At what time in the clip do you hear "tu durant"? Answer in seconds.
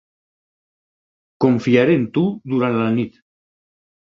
2.17-2.73